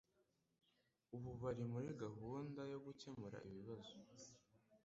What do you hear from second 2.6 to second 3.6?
yo gukemura